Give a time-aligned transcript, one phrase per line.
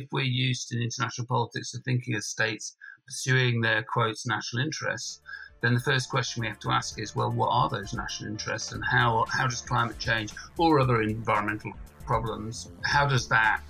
[0.00, 5.20] if we're used in international politics to thinking of states pursuing their quotes national interests,
[5.60, 8.72] then the first question we have to ask is, well, what are those national interests,
[8.72, 11.72] and how how does climate change or other environmental
[12.06, 13.60] problems, how does that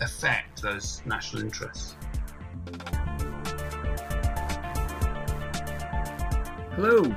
[0.00, 1.96] affect those national interests?
[6.76, 7.14] Hello,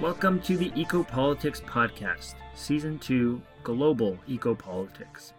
[0.00, 5.32] welcome to the Ecopolitics Podcast, Season 2 Global Ecopolitics.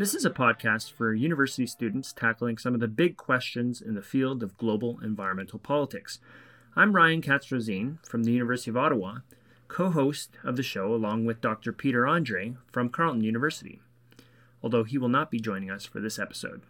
[0.00, 4.00] This is a podcast for university students tackling some of the big questions in the
[4.00, 6.20] field of global environmental politics.
[6.74, 9.18] I'm Ryan katz from the University of Ottawa,
[9.68, 11.74] co host of the show along with Dr.
[11.74, 13.82] Peter Andrée from Carleton University,
[14.62, 16.62] although he will not be joining us for this episode.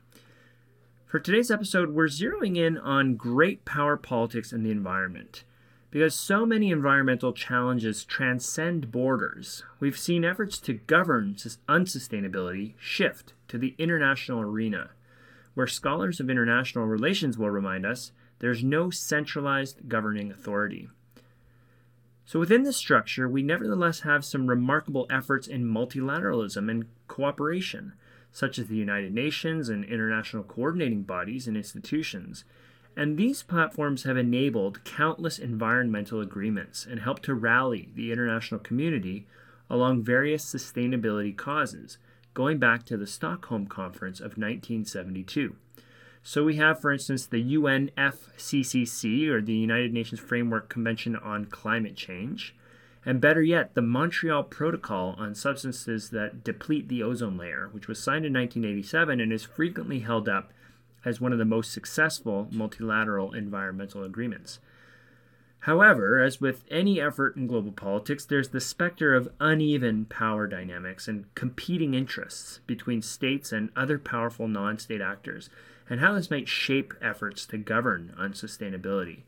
[1.07, 5.45] For today's episode, we're zeroing in on great power politics and the environment.
[5.91, 11.35] Because so many environmental challenges transcend borders, we've seen efforts to govern
[11.69, 14.91] unsustainability shift to the international arena,
[15.55, 20.89] where scholars of international relations will remind us there's no centralized governing authority.
[22.25, 27.95] So, within this structure, we nevertheless have some remarkable efforts in multilateralism and cooperation,
[28.31, 32.45] such as the United Nations and international coordinating bodies and institutions
[32.97, 39.27] and these platforms have enabled countless environmental agreements and helped to rally the international community
[39.69, 41.99] along various sustainability causes,
[42.35, 45.55] going back to the Stockholm Conference of 1972.
[46.23, 51.97] So we have, for instance, the UNFCCC, or the United Nations Framework Convention on Climate
[51.97, 52.55] Change,
[53.07, 58.03] and better yet, the Montreal Protocol on Substances that Deplete the Ozone Layer, which was
[58.03, 60.53] signed in 1987 and is frequently held up
[61.05, 64.59] as one of the most successful multilateral environmental agreements.
[65.65, 71.07] However, as with any effort in global politics, there's the specter of uneven power dynamics
[71.07, 75.51] and competing interests between states and other powerful non state actors,
[75.89, 79.25] and how this might shape efforts to govern on sustainability.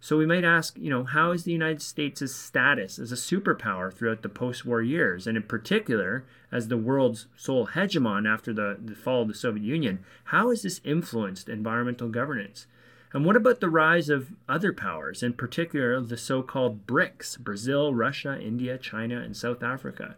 [0.00, 3.92] So we might ask, you know, how is the United States' status as a superpower
[3.92, 8.94] throughout the post-war years, and in particular, as the world's sole hegemon after the, the
[8.94, 12.66] fall of the Soviet Union, how has this influenced environmental governance?
[13.12, 18.38] And what about the rise of other powers, in particular the so-called BRICS, Brazil, Russia,
[18.40, 20.16] India, China, and South Africa?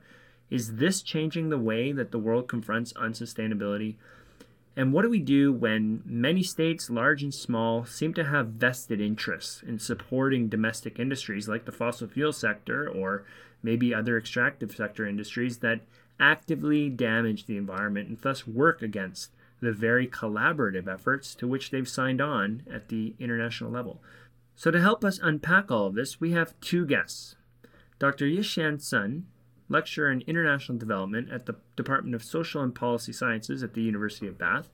[0.51, 3.95] Is this changing the way that the world confronts unsustainability?
[4.77, 9.01] And what do we do when many states, large and small, seem to have vested
[9.01, 13.25] interests in supporting domestic industries like the fossil fuel sector or
[13.63, 15.81] maybe other extractive sector industries that
[16.19, 21.89] actively damage the environment and thus work against the very collaborative efforts to which they've
[21.89, 24.01] signed on at the international level?
[24.55, 27.35] So, to help us unpack all of this, we have two guests.
[27.99, 28.27] Dr.
[28.27, 29.27] Yixian Sun
[29.71, 34.27] lecturer in international development at the Department of Social and Policy Sciences at the University
[34.27, 34.69] of Bath,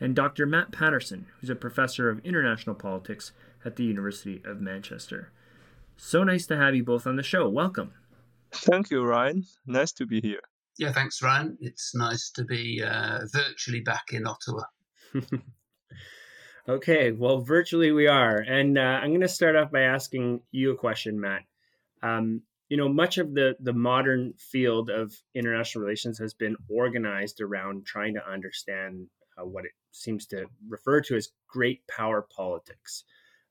[0.00, 0.46] and Dr.
[0.46, 3.32] Matt Paterson, who's a professor of international politics
[3.64, 5.30] at the University of Manchester.
[5.96, 7.48] So nice to have you both on the show.
[7.48, 7.92] Welcome.
[8.52, 9.44] Thank you, Ryan.
[9.66, 10.40] Nice to be here.
[10.78, 11.58] Yeah, thanks, Ryan.
[11.60, 14.62] It's nice to be uh, virtually back in Ottawa.
[16.68, 18.36] okay, well, virtually we are.
[18.36, 21.42] And uh, I'm going to start off by asking you a question, Matt.
[22.02, 27.40] Um, you know much of the the modern field of international relations has been organized
[27.40, 29.06] around trying to understand
[29.38, 33.04] uh, what it seems to refer to as great power politics.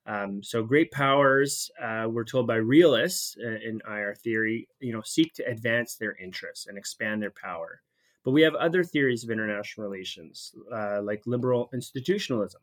[0.06, 5.02] Um, so great powers uh, we're told by realists uh, in ir theory you know
[5.02, 7.82] seek to advance their interests and expand their power.
[8.24, 12.60] But we have other theories of international relations uh, like liberal institutionalism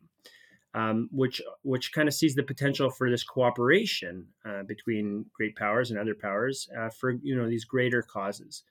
[0.75, 5.89] um, which which kind of sees the potential for this cooperation uh, between great powers
[5.89, 8.63] and other powers uh, for you know these greater causes.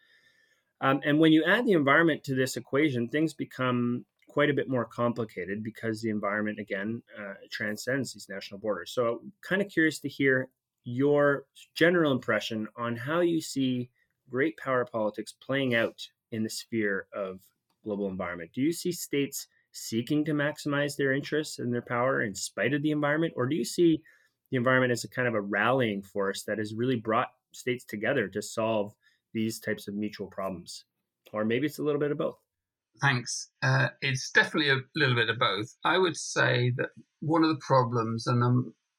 [0.82, 4.68] Um, and when you add the environment to this equation, things become quite a bit
[4.68, 8.92] more complicated because the environment again uh, transcends these national borders.
[8.92, 10.50] So, kind of curious to hear
[10.84, 11.44] your
[11.74, 13.88] general impression on how you see
[14.28, 17.40] great power politics playing out in the sphere of
[17.82, 18.50] global environment.
[18.54, 22.82] Do you see states seeking to maximize their interests and their power in spite of
[22.82, 23.34] the environment?
[23.36, 24.00] Or do you see
[24.50, 28.28] the environment as a kind of a rallying force that has really brought states together
[28.28, 28.94] to solve
[29.34, 30.84] these types of mutual problems?
[31.32, 32.36] Or maybe it's a little bit of both.
[33.00, 33.50] Thanks.
[33.62, 35.66] Uh, it's definitely a little bit of both.
[35.84, 36.90] I would say that
[37.20, 38.50] one of the problems, and I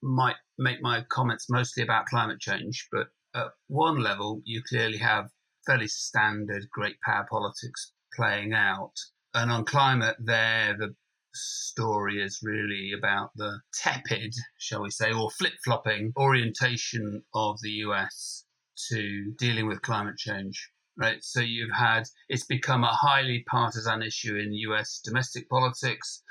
[0.02, 5.30] might make my comments mostly about climate change, but at one level, you clearly have
[5.66, 8.94] fairly standard great power politics playing out
[9.36, 10.96] and on climate, there the
[11.34, 17.72] story is really about the tepid, shall we say, or flip flopping orientation of the
[17.86, 18.46] US
[18.90, 20.72] to dealing with climate change.
[20.98, 21.22] right?
[21.22, 25.02] So you've had it's become a highly partisan issue in U.S.
[25.04, 26.24] domestic politics,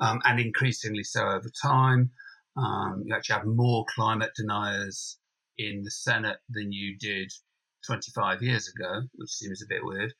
[0.00, 2.10] um, and increasingly so over time.
[2.56, 5.18] Um, you actually have more climate deniers
[5.58, 7.32] in the Senate than you did
[7.86, 10.12] 25 years ago, which seems a bit weird.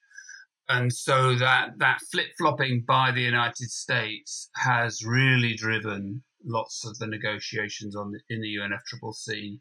[0.73, 6.97] And so that that flip flopping by the United States has really driven lots of
[6.99, 9.61] the negotiations on the, in the UNFCCC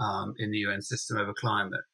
[0.00, 1.84] um, in the UN system over climate.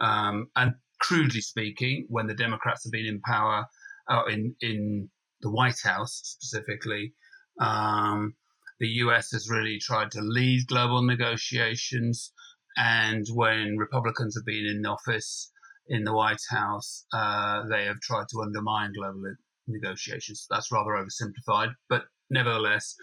[0.00, 3.66] Um, and crudely speaking, when the Democrats have been in power,
[4.08, 5.10] uh, in in
[5.42, 7.12] the White House specifically,
[7.60, 8.34] um,
[8.80, 12.32] the US has really tried to lead global negotiations.
[12.78, 15.52] And when Republicans have been in office
[15.88, 19.34] in the White House, uh, they have tried to undermine global
[19.66, 20.46] negotiations.
[20.50, 22.94] That's rather oversimplified, but nevertheless,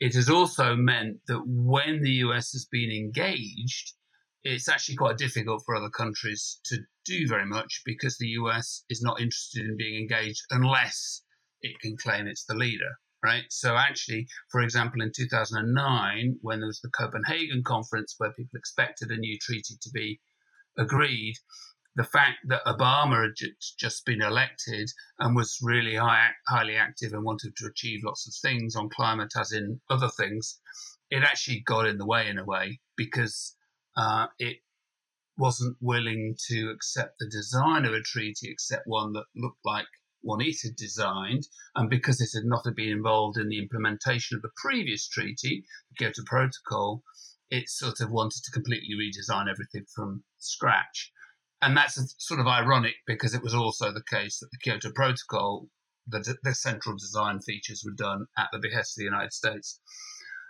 [0.00, 3.94] it has also meant that when the US has been engaged,
[4.42, 9.02] it's actually quite difficult for other countries to do very much because the US is
[9.02, 11.22] not interested in being engaged unless
[11.60, 13.44] it can claim it's the leader, right?
[13.50, 19.10] So, actually, for example, in 2009, when there was the Copenhagen conference where people expected
[19.10, 20.20] a new treaty to be
[20.76, 21.36] agreed,
[21.94, 23.34] the fact that Obama had
[23.78, 28.34] just been elected and was really high, highly active and wanted to achieve lots of
[28.34, 30.58] things on climate, as in other things,
[31.10, 33.56] it actually got in the way in a way because
[33.96, 34.58] uh, it
[35.36, 39.86] wasn't willing to accept the design of a treaty except one that looked like
[40.22, 41.46] one it had designed.
[41.74, 45.96] And because it had not been involved in the implementation of the previous treaty, the
[45.96, 47.02] Kyoto Protocol,
[47.50, 51.12] it sort of wanted to completely redesign everything from scratch.
[51.62, 55.68] And that's sort of ironic because it was also the case that the Kyoto Protocol,
[56.08, 59.80] the, the central design features were done at the behest of the United States.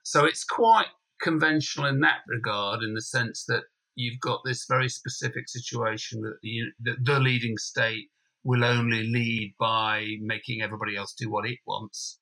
[0.04, 0.86] So it's quite
[1.20, 3.64] conventional in that regard, in the sense that
[3.94, 8.08] you've got this very specific situation that the, the, the leading state
[8.42, 12.18] will only lead by making everybody else do what it wants.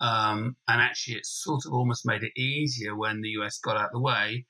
[0.00, 3.86] Um, and actually, it's sort of almost made it easier when the US got out
[3.86, 4.46] of the way.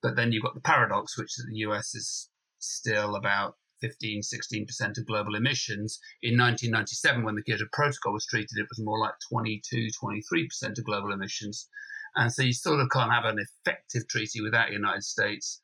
[0.00, 4.22] But then you've got the paradox, which is that the US is still about 15,
[4.22, 6.00] 16% of global emissions.
[6.22, 10.84] In 1997, when the Kyoto Protocol was treated, it was more like 22, 23% of
[10.84, 11.68] global emissions.
[12.16, 15.62] And so you sort of can't have an effective treaty without the United States.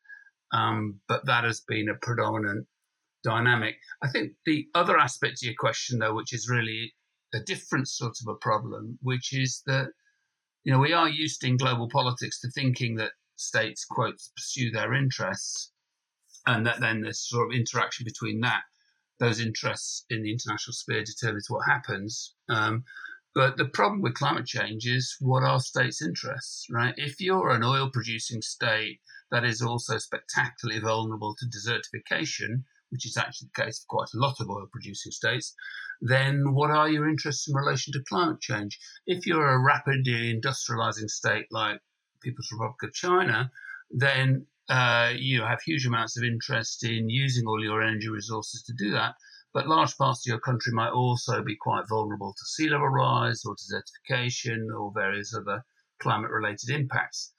[0.53, 2.67] Um, but that has been a predominant
[3.23, 3.75] dynamic.
[4.01, 6.93] I think the other aspect to your question, though, which is really
[7.33, 9.89] a different sort of a problem, which is that,
[10.63, 14.91] you know, we are used in global politics to thinking that states, quote, pursue their
[14.91, 15.71] interess
[16.47, 18.63] and that then there's sort of interaction between that
[19.19, 22.35] those interests in the international sphere determines what happens.
[22.49, 22.83] Um,
[23.33, 26.93] but the problem with climate change is what are states' interests, right?
[26.97, 28.99] If you're an oil producing state
[29.31, 34.19] that is also spectacularly vulnerable to desertification, which is actually the case for quite a
[34.19, 35.53] lot of oil producing states,
[36.01, 38.79] then what are your interests in relation to climate change?
[39.05, 41.81] If you're a rapidly industrializing state like
[42.21, 43.51] People's Republic of China,
[43.91, 48.73] then uh, you have huge amounts of interest in using all your energy resources to
[48.73, 49.15] do that.
[49.53, 53.43] But large parts of your country might also be quite vulnerable to sea level rise
[53.45, 55.63] or desertification or various other
[55.99, 57.33] climate related impacts.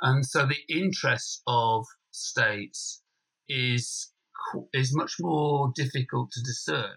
[0.00, 3.02] And so the interest of states
[3.48, 4.12] is
[4.72, 6.96] is much more difficult to discern.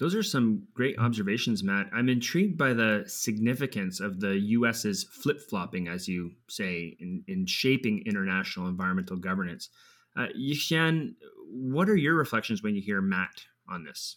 [0.00, 1.90] Those are some great observations, Matt.
[1.92, 7.44] I'm intrigued by the significance of the US's flip flopping, as you say, in, in
[7.44, 9.68] shaping international environmental governance.
[10.16, 11.16] Uh, Yixian,
[11.50, 14.16] what are your reflections when you hear Matt on this?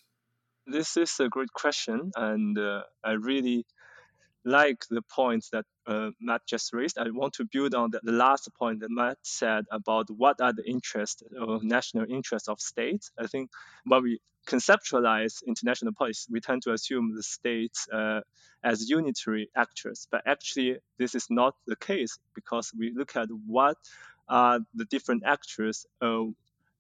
[0.66, 3.66] This is a great question, and uh, I really
[4.46, 6.98] like the points that uh, Matt just raised.
[6.98, 10.54] I want to build on the, the, last point that Matt said about what are
[10.54, 13.12] the interests or national interests of states.
[13.18, 13.50] I think
[13.86, 18.22] when we conceptualize international policy, we tend to assume the states uh,
[18.64, 23.78] as unitary actors, but actually this is not the case because we look at what
[24.28, 26.24] are the different actors uh,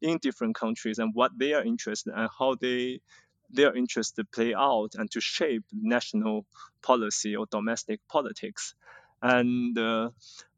[0.01, 2.99] in different countries and what they are interested in and how they
[3.53, 6.45] their interests to play out and to shape national
[6.81, 8.75] policy or domestic politics.
[9.21, 10.09] And uh,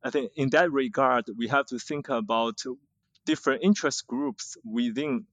[0.04, 2.62] I think in that regard, we have to think about
[3.26, 5.26] different interest groups within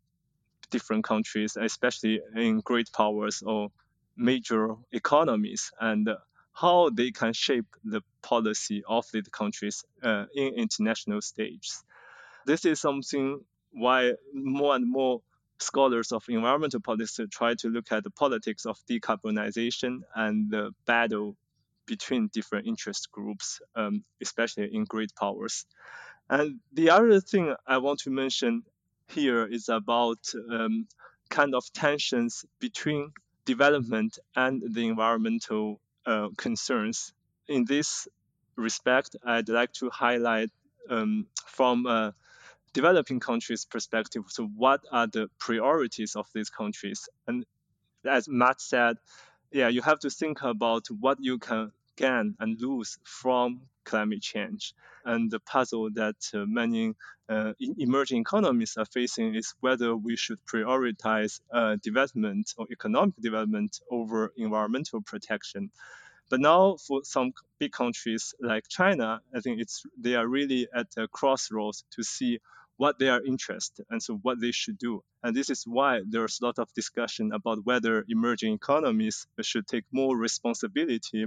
[0.70, 3.70] different countries, especially in great powers or
[4.16, 6.08] major economies, and
[6.52, 11.82] how they can shape the policy of the countries uh, in international stages.
[12.44, 13.40] This is something
[13.72, 15.22] why more and more
[15.62, 21.36] scholars of environmental politics try to look at the politics of decarbonization and the battle
[21.86, 25.66] between different interest groups, um, especially in great powers.
[26.28, 28.62] And the other thing I want to mention
[29.08, 30.18] here is about
[30.50, 30.86] um,
[31.28, 33.12] kind of tensions between
[33.44, 37.12] development and the environmental uh, concerns.
[37.48, 38.08] In this
[38.56, 40.50] respect, I'd like to highlight
[40.88, 42.14] um, from a
[42.72, 44.24] developing countries' perspective.
[44.28, 47.08] So, what are the priorities of these countries?
[47.26, 47.44] And
[48.04, 48.96] as Matt said,
[49.52, 54.74] yeah, you have to think about what you can gain and lose from climate change.
[55.04, 56.94] And the puzzle that uh, many
[57.28, 63.80] uh, emerging economies are facing is whether we should prioritize uh, development or economic development
[63.90, 65.70] over environmental protection.
[66.30, 70.86] But now, for some big countries like China, I think it's they are really at
[70.96, 72.40] a crossroads to see
[72.82, 74.92] what they are interested and so what they should do.
[75.22, 79.84] And this is why there's a lot of discussion about whether emerging economies should take
[79.92, 81.26] more responsibility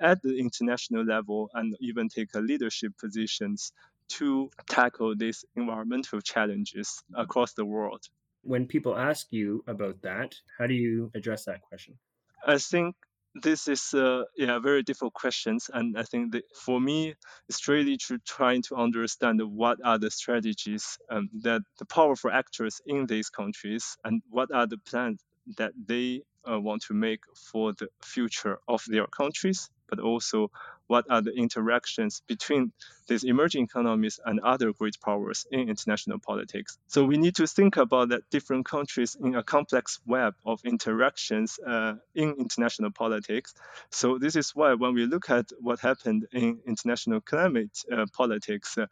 [0.00, 3.72] at the international level and even take leadership positions
[4.16, 8.02] to tackle these environmental challenges across the world.
[8.42, 11.98] When people ask you about that, how do you address that question?
[12.46, 12.94] I think
[13.34, 17.14] this is uh, yeah very difficult questions and i think for me
[17.48, 22.80] it's really to trying to understand what are the strategies um, that the powerful actors
[22.86, 25.20] in these countries and what are the plans
[25.56, 30.50] that they uh, want to make for the future of their countries but also
[30.88, 32.72] what are the interactions between
[33.08, 36.78] these emerging economies and other great powers in international politics.
[36.88, 41.58] So we need to think about that different countries in a complex web of interactions
[41.66, 43.54] uh, in international politics.
[43.90, 48.76] So this is why when we look at what happened in international climate uh, politics,
[48.76, 48.86] uh,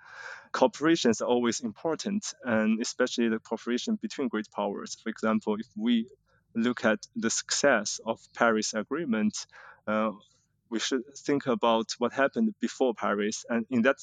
[0.52, 4.96] cooperation is always important, and especially the cooperation between great powers.
[5.02, 6.06] For example, if we
[6.54, 9.36] look at the success of Paris Agreement,
[9.86, 10.12] uh,
[10.70, 13.44] we should think about what happened before Paris.
[13.48, 13.96] And in that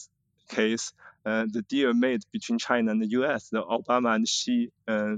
[0.49, 0.93] case,
[1.25, 5.15] uh, the deal made between China and the US, the Obama and Xi uh,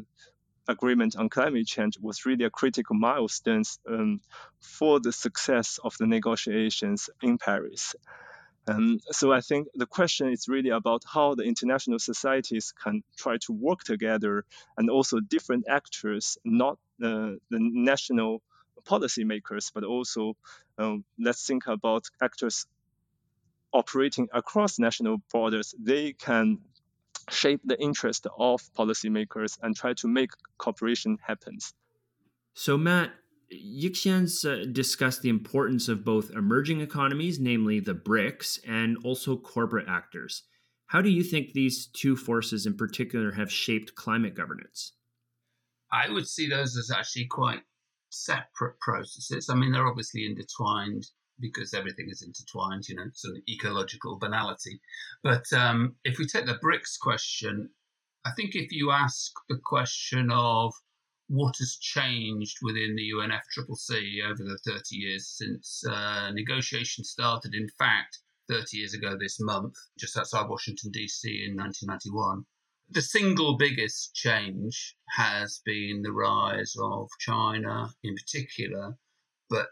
[0.68, 4.22] agreement on climate change, was really a critical milestone um,
[4.60, 7.96] for the success of the negotiations in Paris.
[8.68, 13.38] Um, so I think the question is really about how the international societies can try
[13.46, 14.44] to work together,
[14.78, 18.42] and also different actors, not uh, the national
[18.84, 20.36] policymakers, but also
[20.78, 22.66] um, let's think about actors
[23.74, 25.76] operating across national borders.
[25.80, 26.60] They can
[27.30, 31.58] shape the interest of policymakers and try to make cooperation happen.
[32.54, 33.12] So, Matt,
[33.54, 39.88] Yixian's uh, discussed the importance of both emerging economies, namely the BRICS, and also corporate
[39.88, 40.44] actors.
[40.88, 44.94] How do you think these two forces in particular have shaped climate governance?
[45.92, 47.62] I would see those as actually quite
[48.16, 49.50] separate processes.
[49.50, 51.06] I mean, they're obviously intertwined
[51.40, 54.80] because everything is intertwined, you know, it's an ecological banality.
[55.22, 57.70] But um, if we take the BRICS question,
[58.26, 60.74] I think if you ask the question of
[61.28, 67.68] what has changed within the UNFCCC over the 30 years since uh, negotiations started, in
[67.78, 71.46] fact, 30 years ago this month, just outside Washington, D.C.
[71.50, 72.46] in 1991,
[72.90, 78.98] the single biggest change has been the rise of China in particular,
[79.50, 79.70] but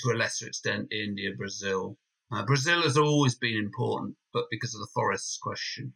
[0.00, 1.98] to a lesser extent, India, Brazil.
[2.30, 5.92] Uh, Brazil has always been important, but because of the forests question.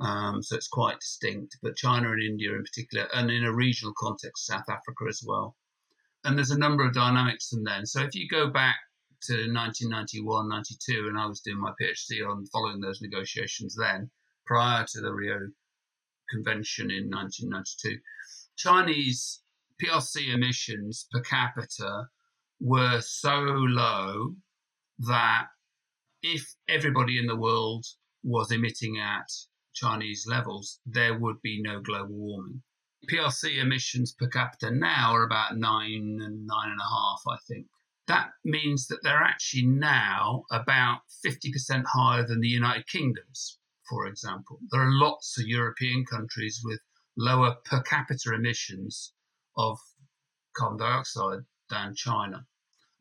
[0.00, 1.58] Um, so it's quite distinct.
[1.62, 5.56] But China and India in particular, and in a regional context, South Africa as well.
[6.24, 7.86] And there's a number of dynamics from then.
[7.86, 8.76] So if you go back
[9.24, 14.10] to 1991, 92, and I was doing my PhD on following those negotiations then,
[14.46, 15.48] prior to the Rio
[16.34, 17.98] convention in 1992,
[18.56, 19.42] Chinese
[19.82, 22.08] PRC emissions per capita
[22.60, 24.34] were so low
[24.98, 25.46] that
[26.22, 27.84] if everybody in the world
[28.22, 29.30] was emitting at
[29.74, 32.62] Chinese levels, there would be no global warming.
[33.10, 37.66] PRC emissions per capita now are about nine and nine and a half, I think.
[38.06, 44.58] That means that they're actually now about 50% higher than the United Kingdom's for example.
[44.70, 46.80] There are lots of European countries with
[47.16, 49.12] lower per capita emissions
[49.56, 49.78] of
[50.56, 52.46] carbon dioxide than China.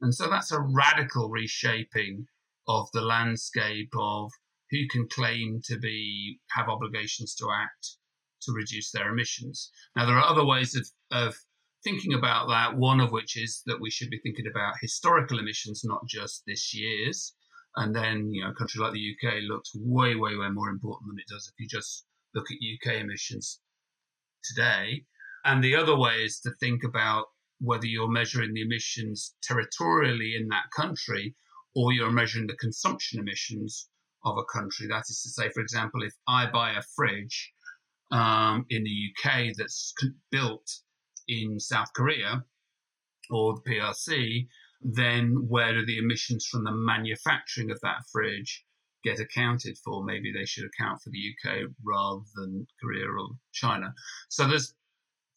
[0.01, 2.27] And so that's a radical reshaping
[2.67, 4.31] of the landscape of
[4.69, 7.97] who can claim to be have obligations to act
[8.41, 9.71] to reduce their emissions.
[9.95, 11.35] Now there are other ways of, of
[11.83, 15.83] thinking about that, one of which is that we should be thinking about historical emissions,
[15.83, 17.33] not just this year's.
[17.75, 21.09] And then, you know, a country like the UK looks way, way, way more important
[21.09, 23.59] than it does if you just look at UK emissions
[24.43, 25.05] today.
[25.45, 27.25] And the other way is to think about
[27.59, 31.35] whether you're measuring the emissions territorially in that country
[31.75, 33.89] or you're measuring the consumption emissions
[34.25, 34.87] of a country.
[34.87, 37.53] That is to say, for example, if I buy a fridge
[38.11, 39.93] um, in the UK that's
[40.31, 40.69] built
[41.27, 42.43] in South Korea
[43.29, 44.47] or the PRC,
[44.83, 48.65] then where do the emissions from the manufacturing of that fridge
[49.03, 50.03] get accounted for?
[50.03, 53.93] Maybe they should account for the UK rather than Korea or China.
[54.29, 54.75] So there's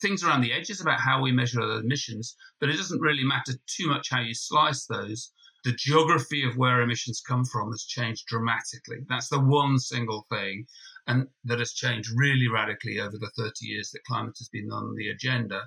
[0.00, 3.52] things around the edges about how we measure the emissions, but it doesn't really matter
[3.66, 5.32] too much how you slice those.
[5.64, 8.98] The geography of where emissions come from has changed dramatically.
[9.08, 10.66] That's the one single thing,
[11.06, 14.94] and that has changed really radically over the 30 years that climate has been on
[14.96, 15.62] the agenda.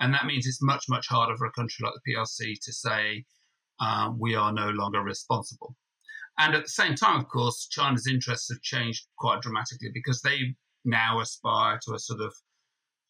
[0.00, 3.24] And that means it's much, much harder for a country like the PRC to say,
[3.80, 5.76] um, we are no longer responsible.
[6.38, 10.56] And at the same time, of course, China's interests have changed quite dramatically because they
[10.84, 12.34] now aspire to a sort of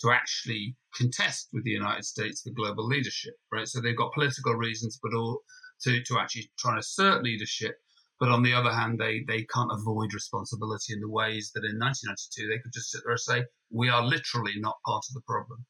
[0.02, 3.66] to actually contest with the United States for global leadership, right?
[3.66, 5.40] So they've got political reasons, but all
[5.82, 7.76] to, to actually try and assert leadership.
[8.20, 11.78] But on the other hand, they, they can't avoid responsibility in the ways that in
[11.78, 15.22] 1992 they could just sit there and say, we are literally not part of the
[15.26, 15.64] problem.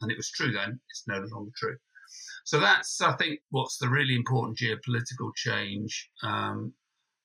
[0.00, 1.76] And it was true then, it's no longer true.
[2.44, 6.10] So that's, I think, what's the really important geopolitical change.
[6.22, 6.74] Um,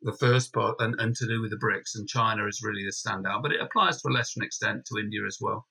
[0.02, 2.92] the first part, and, and to do with the BRICS, and China is really the
[2.92, 5.68] standout, but it applies to a lesser extent to India as well.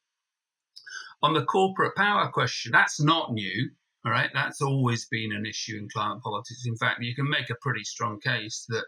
[1.22, 3.70] On the corporate power question, that's not new.
[4.06, 6.64] All right, that's always been an issue in climate politics.
[6.64, 8.86] In fact, you can make a pretty strong case that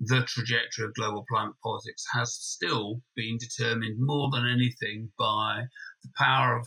[0.00, 5.64] the trajectory of global climate politics has still been determined more than anything by
[6.02, 6.66] the power of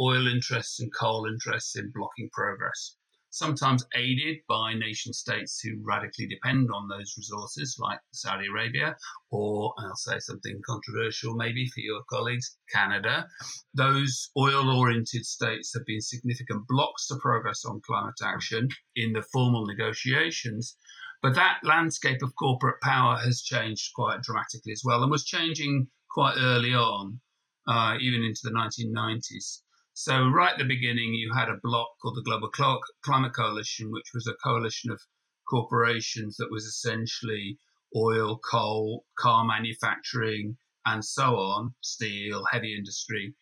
[0.00, 2.96] oil interests and coal interests in blocking progress,
[3.30, 8.96] sometimes aided by nation states who radically depend on those resources, like Saudi Arabia,
[9.30, 13.28] or I'll say something controversial maybe for your colleagues, Canada.
[13.74, 19.22] Those oil oriented states have been significant blocks to progress on climate action in the
[19.32, 20.76] formal negotiations.
[21.22, 25.88] But that landscape of corporate power has changed quite dramatically as well and was changing
[26.10, 27.20] quite early on,
[27.66, 29.62] uh, even into the 1990s.
[29.98, 34.12] So, right at the beginning, you had a bloc called the Global Climate Coalition, which
[34.12, 35.00] was a coalition of
[35.48, 37.58] corporations that was essentially
[37.96, 43.34] oil, coal, car manufacturing, and so on, steel, heavy industry,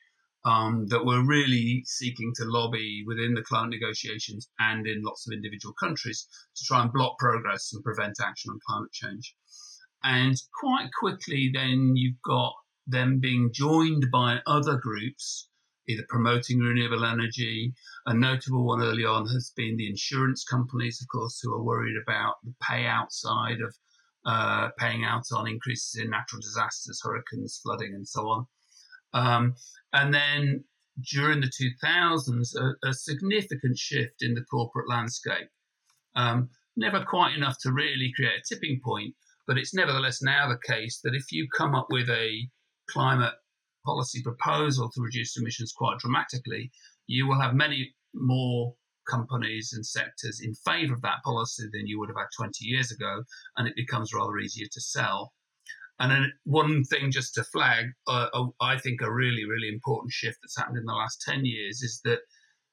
[0.45, 5.33] um, that were really seeking to lobby within the climate negotiations and in lots of
[5.33, 9.35] individual countries to try and block progress and prevent action on climate change.
[10.05, 12.55] And quite quickly, then you've got
[12.87, 15.49] them being joined by other groups
[15.89, 17.75] either promoting renewable energy.
[18.07, 21.97] A notable one early on has been the insurance companies, of course, who are worried
[22.03, 23.75] about the payout side of
[24.27, 28.47] uh, paying out on increases in natural disasters, hurricanes, flooding, and so on.
[29.13, 29.55] Um,
[29.93, 30.65] and then
[31.13, 35.49] during the 2000s, a, a, significant shift in the corporate landscape.
[36.15, 39.15] Um, never quite enough to really create a tipping point,
[39.47, 42.49] but it's nevertheless now the case that if you come up with a
[42.89, 43.35] climate
[43.85, 46.71] policy proposal to reduce emissions quite dramatically,
[47.07, 48.75] you will have many more
[49.09, 52.91] companies and sectors in favor of that policy than you would have had 20 years
[52.91, 53.23] ago,
[53.57, 55.33] and it becomes rather easier to sell.
[56.01, 60.13] And then one thing just to flag, uh, uh I think a really, really important
[60.13, 62.21] shift that's happened in the last 10 years is that,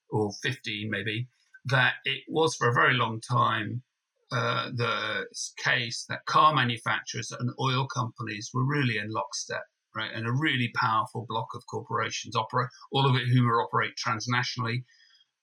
[0.10, 1.28] or 15 maybe,
[1.66, 3.84] that it was for a very long time
[4.32, 5.26] uh, the
[5.58, 9.64] case that car manufacturers and oil companies were really in lockstep
[9.96, 10.12] right?
[10.14, 14.84] And a really powerful block of corporations operate, all of it who operate transnationally.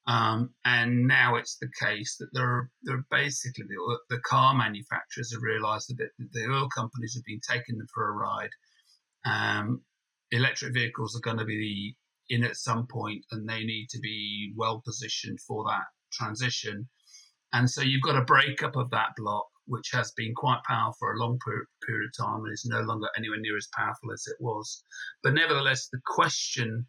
[0.06, 4.54] Um, and now it's the case that there are, there are basically the, the, car
[4.54, 8.48] manufacturers have realised that the oil companies have been taking them for a ride.
[9.26, 9.82] Um,
[10.30, 11.94] electric vehicles are going to be
[12.30, 16.88] in at some point, and they need to be well positioned for that transition.
[17.52, 21.12] And so you've got a breakup of that block which has been quite powerful for
[21.12, 21.38] a long
[21.86, 24.82] period of time and is no longer anywhere near as powerful as it was.
[25.22, 26.86] But nevertheless, the question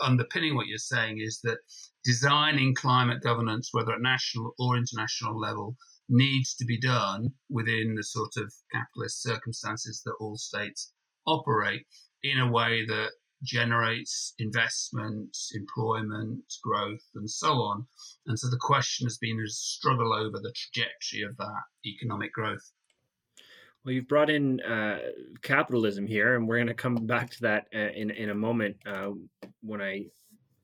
[0.00, 1.58] underpinning what you're saying is that
[2.04, 5.76] designing climate governance, whether at national or international level,
[6.08, 10.92] needs to be done within the sort of capitalist circumstances that all states
[11.26, 11.86] operate
[12.22, 13.10] in a way that
[13.44, 17.86] generates investment, employment, growth, and so on.
[18.26, 22.72] And so the question has been a struggle over the trajectory of that economic growth.
[23.84, 24.98] Well, you've brought in uh,
[25.42, 28.76] capitalism here, and we're going to come back to that uh, in in a moment
[28.86, 29.10] uh,
[29.60, 30.06] when I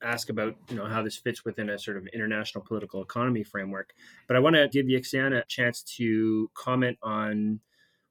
[0.03, 3.93] ask about you know how this fits within a sort of international political economy framework.
[4.27, 7.61] But I want to give Yixian a chance to comment on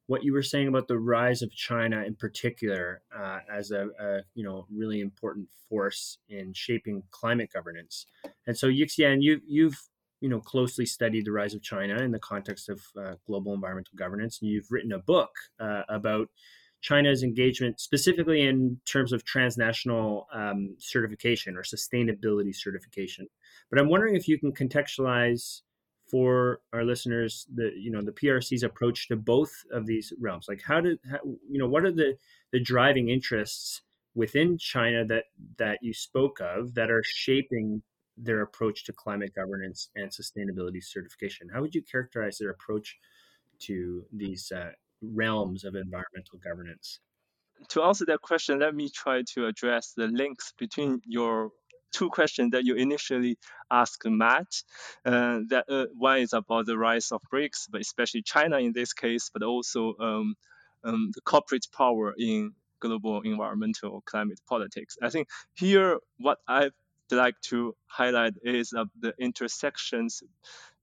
[0.09, 4.21] what you were saying about the rise of China in particular uh, as a, a,
[4.33, 8.07] you know really important force in shaping climate governance.
[8.47, 9.77] And so Yixian, you you've
[10.19, 13.93] you know closely studied the rise of China in the context of uh, global environmental
[13.95, 16.27] governance, and you've written a book uh, about
[16.81, 23.27] China's engagement, specifically in terms of transnational um, certification or sustainability certification.
[23.69, 25.61] But I'm wondering if you can contextualize
[26.09, 30.47] for our listeners the you know the PRC's approach to both of these realms.
[30.47, 32.17] Like how did how, you know what are the
[32.51, 33.81] the driving interests
[34.15, 35.25] within China that
[35.57, 37.81] that you spoke of that are shaping
[38.17, 41.49] their approach to climate governance and sustainability certification?
[41.53, 42.97] How would you characterize their approach
[43.59, 46.99] to these uh, realms of environmental governance?
[47.69, 51.51] To answer that question, let me try to address the links between your
[51.91, 53.37] two questions that you initially
[53.71, 54.63] asked Matt.
[55.05, 58.93] Uh, that uh, one is about the rise of BRICS, but especially China in this
[58.93, 60.35] case, but also um,
[60.83, 64.97] um, the corporate power in global environmental climate politics.
[65.01, 66.71] I think here what I'd
[67.11, 70.23] like to highlight is uh, the intersections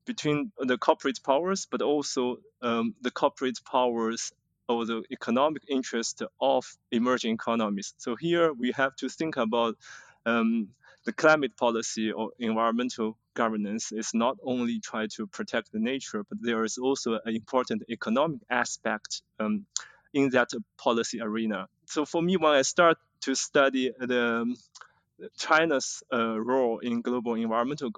[0.04, 4.32] between the corporate powers, but also um, the corporate powers
[4.68, 7.94] or the economic interest of emerging economies.
[7.98, 9.76] So here we have to think about
[10.24, 10.68] um,
[11.06, 16.38] the climate policy or environmental governance is not only try to protect the nature, but
[16.42, 19.64] there is also an important economic aspect um,
[20.12, 21.68] in that policy arena.
[21.86, 24.56] So for me, when I start to study the
[25.38, 27.90] China's uh, role in global environmental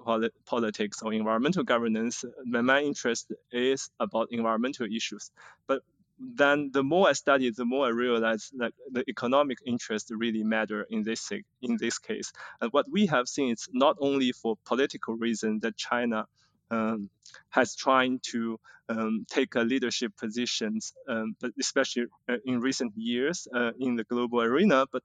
[0.45, 5.31] politics or environmental governance, my main interest is about environmental issues.
[5.67, 5.81] But
[6.19, 10.85] then the more I study, the more I realize that the economic interest really matter
[10.89, 12.31] in this in this case.
[12.59, 16.25] And what we have seen is not only for political reasons that China
[16.71, 17.09] um,
[17.49, 23.47] has trying to um, take a leadership positions, um, but especially uh, in recent years
[23.53, 25.03] uh, in the global arena, but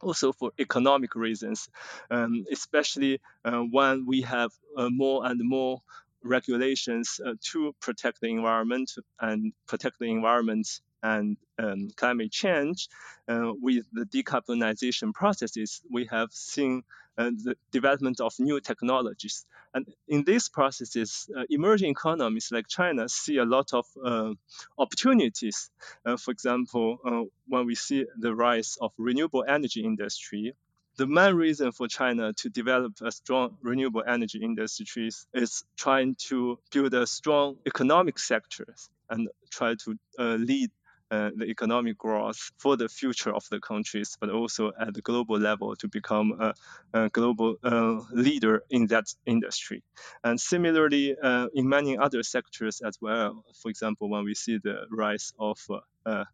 [0.00, 1.68] also for economic reasons,
[2.10, 5.80] um, especially uh, when we have uh, more and more
[6.24, 10.68] regulations uh, to protect the environment and protect the environment
[11.02, 12.88] and um, climate change,
[13.28, 16.82] uh, with the decarbonization processes, we have seen
[17.18, 19.44] uh, the development of new technologies.
[19.74, 24.32] And in these processes, uh, emerging economies like China see a lot of uh,
[24.78, 25.70] opportunities.
[26.04, 30.54] Uh, for example, uh, when we see the rise of renewable energy industry,
[31.02, 36.60] the main reason for China to develop a strong renewable energy industry is trying to
[36.70, 38.66] build a strong economic sector
[39.10, 40.70] and try to uh, lead
[41.10, 45.40] uh, the economic growth for the future of the countries, but also at the global
[45.40, 46.54] level to become a,
[46.94, 49.82] a global uh, leader in that industry.
[50.22, 54.86] And similarly, uh, in many other sectors as well, for example, when we see the
[54.88, 55.58] rise of
[56.06, 56.24] uh,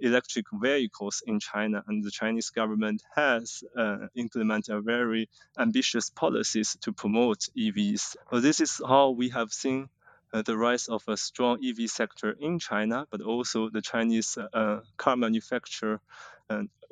[0.00, 5.28] electric vehicles in China, and the Chinese government has uh, implemented very
[5.58, 8.16] ambitious policies to promote EVs.
[8.30, 9.88] So this is how we have seen
[10.32, 14.80] uh, the rise of a strong EV sector in China, but also the Chinese uh,
[14.96, 16.00] car manufacturer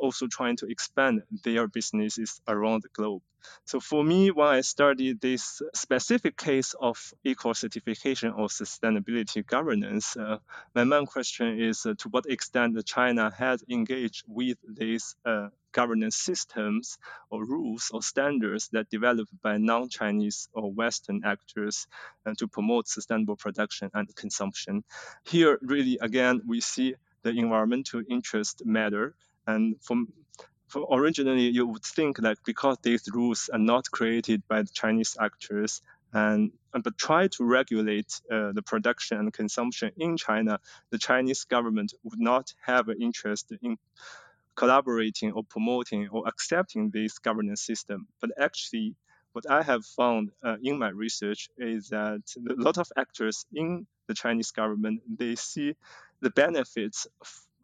[0.02, 3.22] also trying to expand their businesses around the globe.
[3.64, 10.16] So for me, when I studied this specific case of eco certification or sustainability governance,
[10.16, 10.38] uh,
[10.74, 16.16] my main question is uh, to what extent China has engaged with these uh, governance
[16.16, 16.98] systems
[17.30, 21.86] or rules or standards that developed by non-Chinese or Western actors
[22.26, 24.84] uh, to promote sustainable production and consumption.
[25.24, 29.14] Here, really, again, we see the environmental interest matter
[29.46, 30.12] and from,
[30.66, 35.16] from originally, you would think that because these rules are not created by the Chinese
[35.20, 40.58] actors, and but try to regulate uh, the production and consumption in China,
[40.90, 43.76] the Chinese government would not have an interest in
[44.54, 48.06] collaborating or promoting or accepting this governance system.
[48.20, 48.94] But actually,
[49.32, 53.86] what I have found uh, in my research is that a lot of actors in
[54.06, 55.74] the Chinese government they see
[56.20, 57.06] the benefits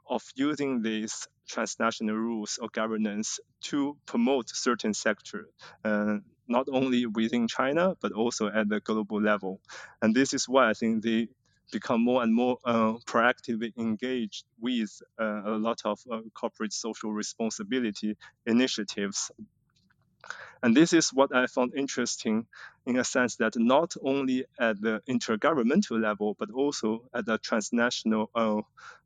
[0.08, 5.48] of using these transnational rules or governance to promote certain sector,
[5.84, 6.16] uh,
[6.46, 9.60] not only within China but also at the global level.
[10.02, 11.28] And this is why I think they
[11.72, 14.90] become more and more uh, proactively engaged with
[15.20, 18.16] uh, a lot of uh, corporate social responsibility
[18.46, 19.30] initiatives
[20.62, 22.46] and this is what I found interesting
[22.86, 28.30] in a sense that not only at the intergovernmental level, but also at the transnational
[28.34, 28.62] uh,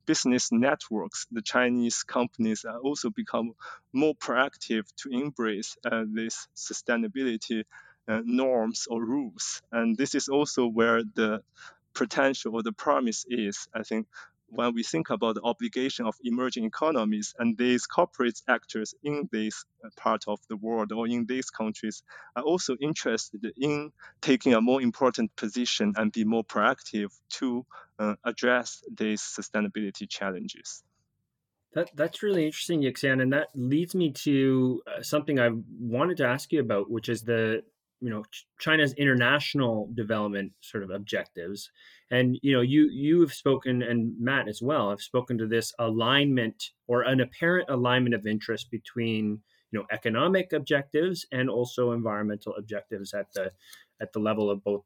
[0.06, 3.52] business networks, the Chinese companies are also become
[3.92, 7.64] more proactive to embrace uh, these sustainability
[8.08, 9.62] uh, norms or rules.
[9.70, 11.42] And this is also where the
[11.94, 13.68] potential or the promise is.
[13.74, 14.06] I think
[14.52, 19.64] when we think about the obligation of emerging economies and these corporate actors in this
[19.84, 22.02] uh, part of the world or in these countries
[22.36, 27.64] are also interested in taking a more important position and be more proactive to
[27.98, 30.82] uh, address these sustainability challenges.
[31.74, 35.48] That that's really interesting, Yixian, and that leads me to uh, something I
[35.80, 37.62] wanted to ask you about, which is the
[38.02, 38.24] you know
[38.58, 41.70] China's international development sort of objectives.
[42.10, 45.72] And you know, you you have spoken, and Matt as well, have spoken to this
[45.78, 52.54] alignment or an apparent alignment of interest between you know economic objectives and also environmental
[52.58, 53.52] objectives at the
[54.00, 54.82] at the level of both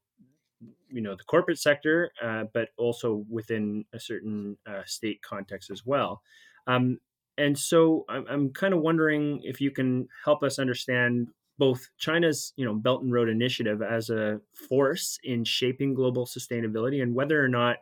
[0.90, 5.84] you know the corporate sector, uh, but also within a certain uh, state context as
[5.86, 6.22] well.
[6.66, 6.98] Um,
[7.38, 12.52] and so I'm, I'm kind of wondering if you can help us understand both China's
[12.56, 17.42] you know Belt and Road Initiative as a force in shaping global sustainability and whether
[17.42, 17.76] or not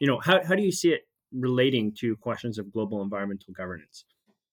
[0.00, 4.04] you know how, how do you see it relating to questions of global environmental governance?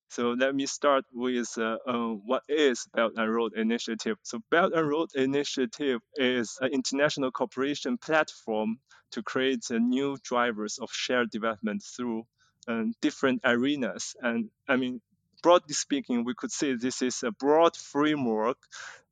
[0.10, 4.18] So let me start with uh, uh, what is Belt and Road Initiative.
[4.22, 8.78] So Belt and Road Initiative is an international cooperation platform
[9.14, 12.24] to create uh, new drivers of shared development through
[12.68, 14.16] um, different arenas.
[14.22, 15.02] And I mean,
[15.44, 18.58] broadly speaking, we could say this is a broad framework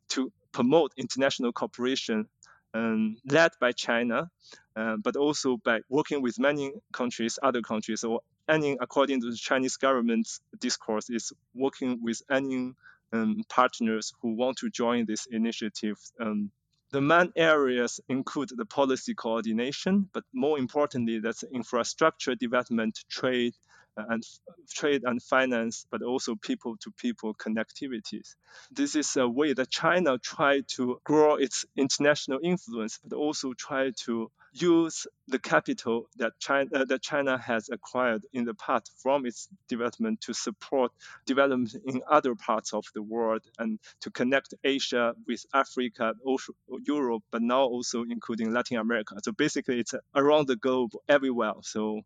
[0.09, 2.27] to promote international cooperation
[2.73, 4.31] um, led by China,
[4.75, 9.35] uh, but also by working with many countries, other countries, or any, according to the
[9.35, 12.73] Chinese government's discourse, is working with any
[13.13, 15.97] um, partners who want to join this initiative.
[16.19, 16.51] Um,
[16.91, 23.53] the main areas include the policy coordination, but more importantly, that's infrastructure development, trade,
[23.97, 24.23] and
[24.69, 28.35] trade and finance, but also people-to-people connectivities.
[28.71, 33.91] This is a way that China tried to grow its international influence, but also try
[34.05, 39.25] to use the capital that China, uh, that China has acquired in the past from
[39.25, 40.91] its development to support
[41.25, 46.53] development in other parts of the world and to connect Asia with Africa, also
[46.85, 49.15] Europe, but now also including Latin America.
[49.23, 51.53] So basically, it's around the globe everywhere.
[51.61, 52.01] So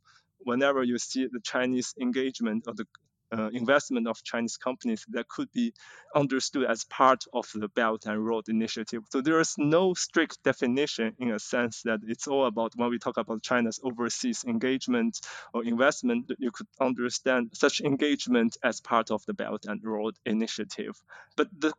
[0.45, 2.87] whenever you see the Chinese engagement or the
[3.35, 5.73] uh, investment of Chinese companies that could be
[6.15, 9.03] understood as part of the Belt and Road Initiative.
[9.09, 12.99] So there is no strict definition in a sense that it's all about when we
[12.99, 15.19] talk about China's overseas engagement
[15.53, 20.95] or investment, you could understand such engagement as part of the Belt and Road Initiative.
[21.35, 21.73] But the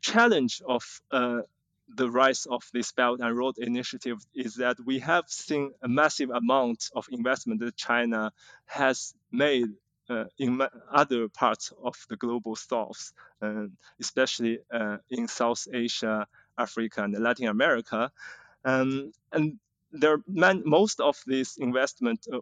[0.00, 1.40] challenge of uh,
[1.96, 6.30] the rise of this Belt and Road Initiative is that we have seen a massive
[6.30, 8.32] amount of investment that China
[8.66, 9.68] has made
[10.08, 10.60] uh, in
[10.92, 13.66] other parts of the global south, uh,
[14.00, 16.26] especially uh, in South Asia,
[16.58, 18.10] Africa, and Latin America.
[18.64, 19.58] Um, and
[19.92, 22.40] there, man, most of these investment uh,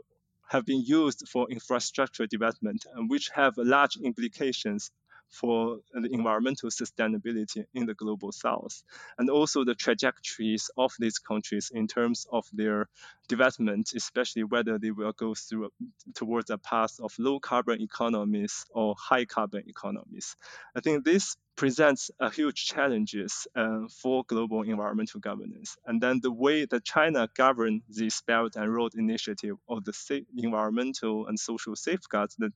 [0.49, 4.91] have been used for infrastructure development, which have large implications
[5.31, 8.83] for the environmental sustainability in the global south,
[9.19, 12.89] and also the trajectories of these countries in terms of their
[13.29, 15.71] development, especially whether they will go through
[16.15, 20.37] towards a path of low carbon economies or high carbon economies.
[20.75, 25.77] I think this presents a huge challenges uh, for global environmental governance.
[25.85, 31.27] And then the way that China govern this Belt and Road Initiative or the environmental
[31.27, 32.53] and social safeguards that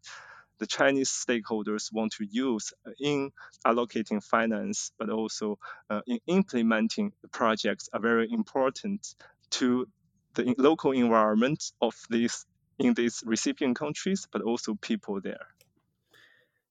[0.62, 3.33] the Chinese stakeholders want to use in
[3.66, 5.59] allocating finance, but also
[5.90, 9.16] uh, in implementing projects are very important
[9.51, 9.88] to
[10.35, 12.46] the local environment of these
[12.79, 15.46] in these recipient countries, but also people there.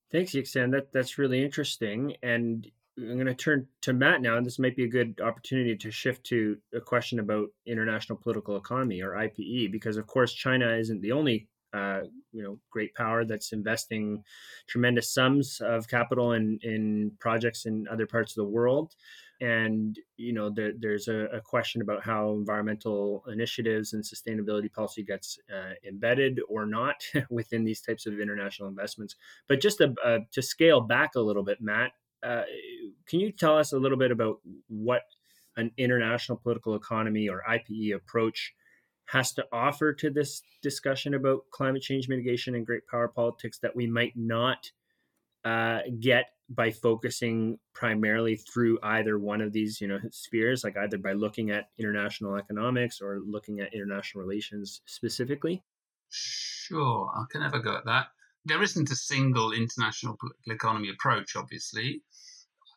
[0.10, 0.72] Thanks, Yixian.
[0.72, 2.16] That that's really interesting.
[2.24, 2.66] And
[2.98, 5.92] I'm going to turn to Matt now, and this might be a good opportunity to
[5.92, 11.02] shift to a question about international political economy or IPE, because of course China isn't
[11.02, 14.24] the only uh, you know great power that's investing
[14.68, 18.96] tremendous sums of capital in in projects in other parts of the world.
[19.40, 25.04] And you know there, there's a, a, question about how environmental initiatives and sustainability policy
[25.04, 29.16] gets uh, embedded or not within these types of international investments.
[29.48, 32.44] But just to, uh, to scale back a little bit matt uh,
[33.08, 35.04] can you tell us a little bit about what
[35.58, 38.54] an international political economy or ipe approach
[39.12, 43.76] has to offer to this discussion about climate change mitigation and great power politics that
[43.76, 44.72] we might not
[45.44, 50.98] uh, get by focusing primarily through either one of these you know spheres like either
[50.98, 55.62] by looking at international economics or looking at international relations specifically?
[56.10, 58.08] Sure i can never go at that.
[58.46, 62.02] There isn't a single international political economy approach obviously.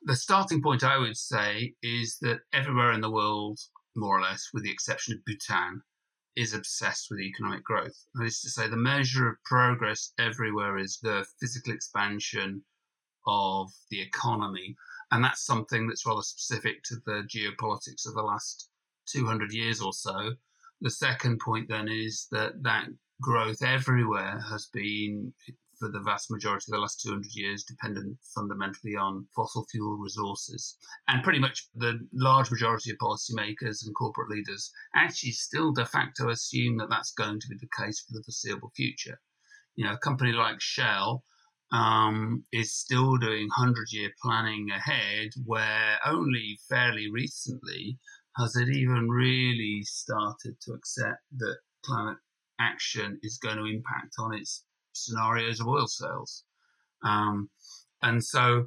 [0.03, 3.61] The starting point i would say is that everywhere in the world
[3.95, 5.83] more or less with the exception of bhutan
[6.37, 8.07] is obsessed with economic growth.
[8.15, 12.65] That is to say, the measure of progress everywhere is the physical expansion
[13.27, 14.77] of the economy.
[15.11, 18.69] And that's something that's rather specific to the geopolitics of the last
[19.07, 20.33] 200 years or so.
[20.81, 22.89] The second point then is that that
[23.21, 25.33] growth everywhere has been
[25.79, 30.77] for the vast majority of the last 200 years dependent fundamentally on fossil fuel resources.
[31.09, 36.31] And pretty much the large majority of policymakers and corporate leaders actually still de facto
[36.31, 39.21] assume that that's going to be the case for the foreseeable future.
[39.77, 41.25] You know, a company like Shell
[41.73, 47.99] um, is still doing 100 year planning ahead, where only fairly recently
[48.37, 52.19] has it even really started to accept that climate
[52.61, 54.65] action is going to impact on its
[54.97, 56.45] scenarios of oil sales.
[57.03, 57.51] Um,
[58.03, 58.67] and so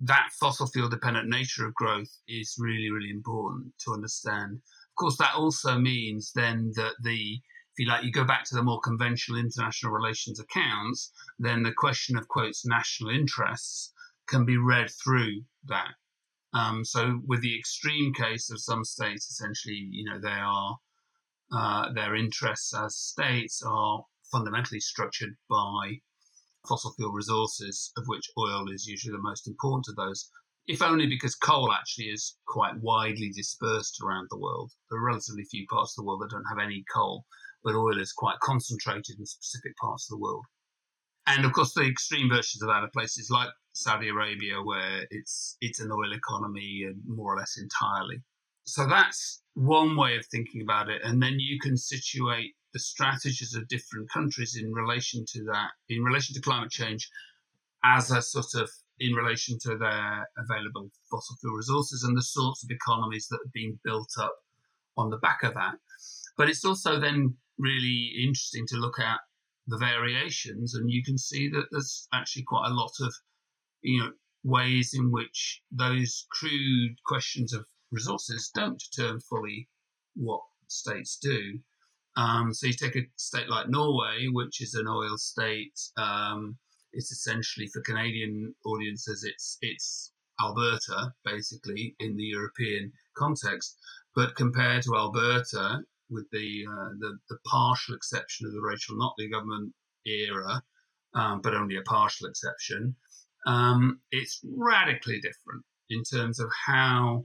[0.00, 4.54] that fossil fuel dependent nature of growth is really, really important to understand.
[4.54, 7.40] Of course, that also means then that the
[7.78, 11.72] if you like, you go back to the more conventional international relations accounts, then the
[11.72, 13.92] question of quotes national interests
[14.26, 15.94] can be read through that.
[16.54, 20.78] Um, so, with the extreme case of some states, essentially, you know, they are
[21.52, 26.00] uh, their interests as states are fundamentally structured by
[26.68, 30.30] fossil fuel resources, of which oil is usually the most important of those,
[30.66, 34.70] if only because coal actually is quite widely dispersed around the world.
[34.90, 37.24] There are relatively few parts of the world that don't have any coal,
[37.64, 40.44] but oil is quite concentrated in specific parts of the world.
[41.26, 45.56] And of course, the extreme versions of that are places like Saudi Arabia, where it's
[45.60, 48.22] it's an oil economy more or less entirely.
[48.64, 53.54] So that's one way of thinking about it, and then you can situate the strategies
[53.54, 57.08] of different countries in relation to that, in relation to climate change,
[57.84, 58.68] as a sort of
[59.00, 63.52] in relation to their available fossil fuel resources and the sorts of economies that have
[63.52, 64.34] been built up
[64.96, 65.74] on the back of that.
[66.36, 69.20] But it's also then really interesting to look at
[69.66, 73.14] the variations, and you can see that there's actually quite a lot of,
[73.82, 74.10] you know,
[74.44, 79.68] ways in which those crude questions of resources don't determine fully
[80.14, 81.60] what states do.
[82.18, 85.78] Um, so you take a state like Norway, which is an oil state.
[85.96, 86.58] Um,
[86.92, 93.78] it's essentially for Canadian audiences, it's it's Alberta basically in the European context.
[94.16, 99.30] But compared to Alberta, with the uh, the, the, partial exception of the Rachel Notley
[99.30, 99.72] government
[100.04, 100.60] era,
[101.14, 102.96] um, but only a partial exception,
[103.46, 107.24] um, it's radically different in terms of how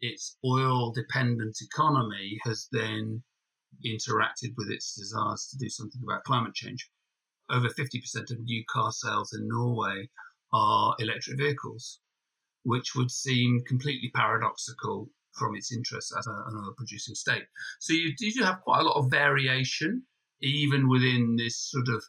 [0.00, 3.22] its oil dependent economy has then
[3.84, 6.88] interacted with its desires to do something about climate change.
[7.50, 10.08] Over 50% of new car sales in Norway
[10.52, 12.00] are electric vehicles,
[12.62, 17.44] which would seem completely paradoxical from its interests as an oil producing state.
[17.80, 20.02] So you do have quite a lot of variation,
[20.40, 22.02] even within this sort of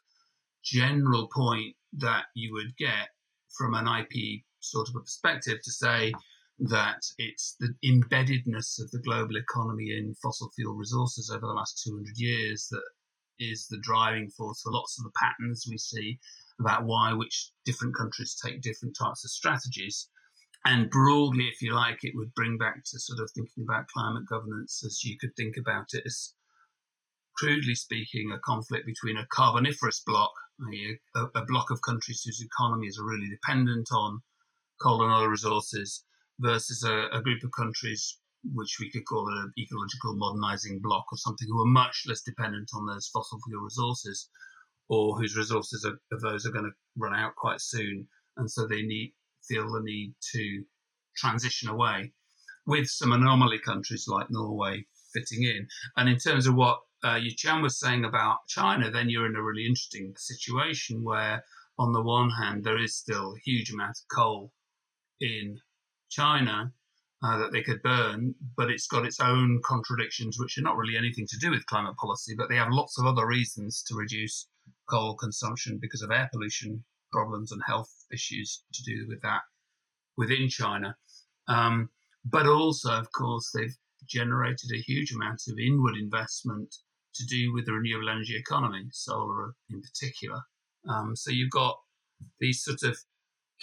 [0.63, 3.09] general point that you would get
[3.57, 6.13] from an IP sort of a perspective to say
[6.59, 11.83] that it's the embeddedness of the global economy in fossil fuel resources over the last
[11.83, 12.83] 200 years that
[13.39, 16.17] is the driving force for lots of the patterns we see
[16.59, 20.09] about why which different countries take different types of strategies.
[20.65, 24.25] And broadly, if you like, it would bring back to sort of thinking about climate
[24.27, 26.33] governance as you could think about it as,
[27.37, 30.31] crudely speaking, a conflict between a carboniferous bloc,
[31.15, 34.21] a, a block of countries whose economies are really dependent on
[34.81, 36.03] coal and oil resources,
[36.39, 38.19] versus a, a group of countries
[38.53, 42.69] which we could call an ecological modernizing bloc or something who are much less dependent
[42.75, 44.29] on those fossil fuel resources
[44.87, 48.07] or whose resources are, of those are going to run out quite soon.
[48.37, 49.13] And so they need
[49.47, 50.63] feel the need to
[51.15, 52.11] transition away
[52.65, 55.67] with some anomaly countries like Norway fitting in.
[55.97, 59.43] And in terms of what uh, Yixian was saying about China then you're in a
[59.43, 61.43] really interesting situation where
[61.77, 64.51] on the one hand there is still a huge amount of coal
[65.21, 65.59] in
[66.15, 66.71] China
[67.23, 70.97] uh, that they could burn, but it's got its own contradictions, which are not really
[70.97, 74.47] anything to do with climate policy, but they have lots of other reasons to reduce
[74.89, 79.41] coal consumption because of air pollution problems and health issues to do with that
[80.17, 80.95] within China.
[81.47, 81.89] Um,
[82.23, 83.75] but also, of course, they've
[84.07, 86.75] generated a huge amount of inward investment
[87.15, 90.41] to do with the renewable energy economy, solar in particular.
[90.89, 91.77] Um, so you've got
[92.39, 92.97] these sort of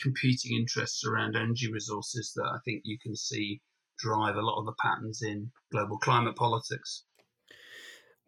[0.00, 3.60] competing interests around energy resources that I think you can see
[3.98, 7.04] drive a lot of the patterns in global climate politics.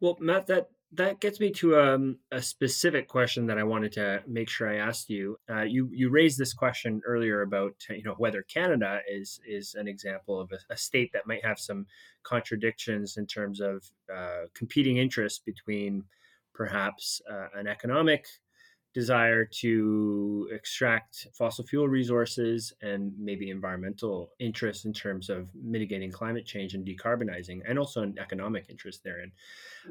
[0.01, 4.23] Well, Matt, that that gets me to um, a specific question that I wanted to
[4.29, 5.39] make sure I asked you.
[5.51, 9.89] Uh, you you raised this question earlier about you know whether Canada is is an
[9.89, 11.87] example of a, a state that might have some
[12.23, 13.85] contradictions in terms of
[14.15, 16.05] uh, competing interests between
[16.55, 18.27] perhaps uh, an economic
[18.95, 26.47] desire to extract fossil fuel resources and maybe environmental interests in terms of mitigating climate
[26.47, 29.33] change and decarbonizing, and also an economic interest therein.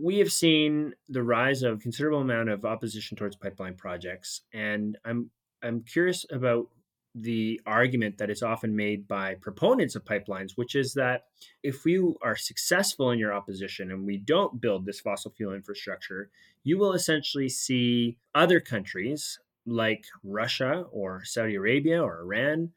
[0.01, 5.29] We have seen the rise of considerable amount of opposition towards pipeline projects, and I'm
[5.61, 6.67] I'm curious about
[7.15, 11.25] the argument that is often made by proponents of pipelines, which is that
[11.61, 16.29] if you are successful in your opposition and we don't build this fossil fuel infrastructure,
[16.63, 22.71] you will essentially see other countries like Russia or Saudi Arabia or Iran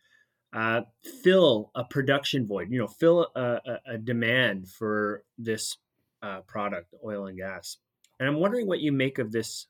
[0.53, 0.83] uh,
[1.23, 5.79] fill a production void, you know, fill a, a, a demand for this
[6.23, 7.79] uh, product, oil and gas.
[8.19, 9.67] And I'm wondering what you make of this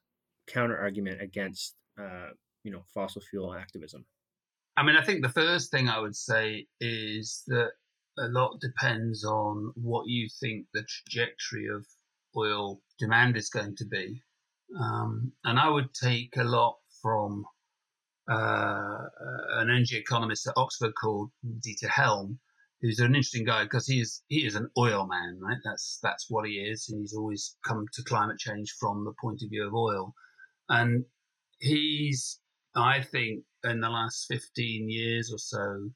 [0.47, 2.29] counter argument against, uh,
[2.62, 4.05] you know, fossil fuel activism.
[4.77, 7.70] I mean, I think the first thing I would say is that
[8.18, 11.87] a lot depends on what you think the trajectory of
[12.37, 14.22] oil demand is going to be.
[14.79, 17.45] Um, and I would take a lot from
[18.31, 18.99] uh,
[19.55, 22.41] an energy economist at Oxford called Dieter Helm,
[22.81, 25.59] who's an interesting guy because he is he is an oil man, right?
[25.64, 29.43] That's that's what he is, and he's always come to climate change from the point
[29.43, 30.14] of view of oil.
[30.68, 31.05] And
[31.59, 32.41] he's,
[32.77, 35.91] I think, in the last 15 years or so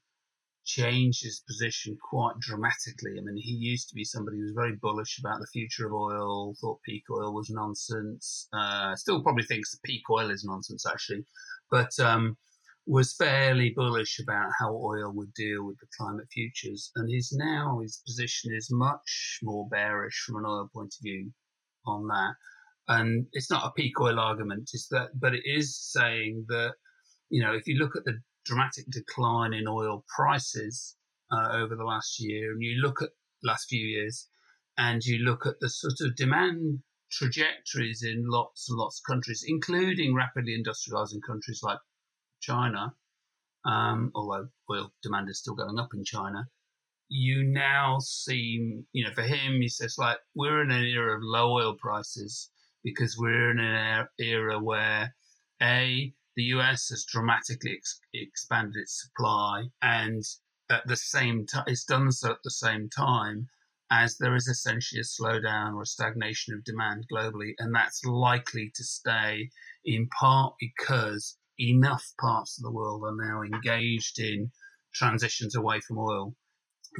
[0.65, 3.11] changed his position quite dramatically.
[3.17, 5.93] I mean, he used to be somebody who was very bullish about the future of
[5.93, 11.25] oil, thought peak oil was nonsense, uh, still probably thinks peak oil is nonsense, actually,
[11.69, 12.37] but um,
[12.85, 16.91] was fairly bullish about how oil would deal with the climate futures.
[16.95, 21.31] And his now, his position is much more bearish from an oil point of view
[21.85, 22.33] on that.
[22.87, 26.73] And it's not a peak oil argument, it's that, but it is saying that
[27.31, 30.97] you know, if you look at the dramatic decline in oil prices
[31.31, 33.09] uh, over the last year, and you look at
[33.41, 34.27] last few years,
[34.77, 36.79] and you look at the sort of demand
[37.09, 41.79] trajectories in lots and lots of countries, including rapidly industrializing countries like
[42.41, 42.93] China,
[43.65, 46.47] um, although oil demand is still going up in China,
[47.07, 51.23] you now see, you know, for him, he says, like, we're in an era of
[51.23, 52.49] low oil prices
[52.83, 55.13] because we're in an er-, era where,
[55.61, 60.23] A, the US has dramatically ex- expanded its supply, and
[60.69, 63.49] at the same time, it's done so at the same time
[63.91, 68.71] as there is essentially a slowdown or a stagnation of demand globally, and that's likely
[68.73, 69.49] to stay
[69.83, 74.49] in part because enough parts of the world are now engaged in
[74.93, 76.33] transitions away from oil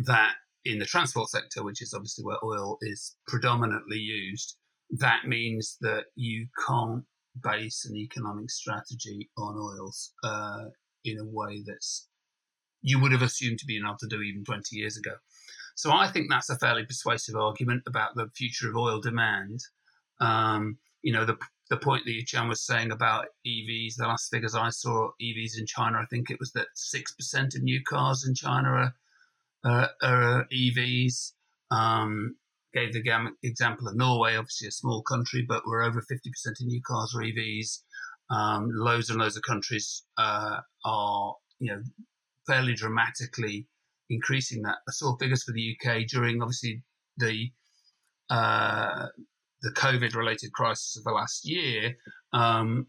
[0.06, 0.34] that
[0.66, 4.58] in the transport sector, which is obviously where oil is predominantly used,
[5.00, 7.04] that means that you can't
[7.42, 10.66] base an economic strategy on oils uh,
[11.06, 12.08] in a way that's
[12.82, 15.12] you would have assumed to be able to do even 20 years ago.
[15.76, 19.60] So I think that's a fairly persuasive argument about the future of oil demand.
[20.20, 21.38] Um, you know, the
[21.70, 25.66] the point that Yixian was saying about EVs, the last figures I saw, EVs in
[25.66, 28.94] China, I think it was that 6% of new cars in China are,
[29.64, 31.32] uh, are EVs.
[31.72, 32.36] Um,
[32.74, 36.82] gave the example of Norway, obviously a small country, but we're over 50% of new
[36.86, 37.80] cars are EVs.
[38.30, 41.82] Um, loads and loads of countries uh, are, you know,
[42.48, 43.68] fairly dramatically
[44.10, 44.78] increasing that.
[44.88, 46.84] I saw figures for the UK during obviously
[47.18, 47.52] the
[48.30, 49.08] uh,
[49.62, 51.96] the COVID related crisis of the last year.
[52.34, 52.88] Um,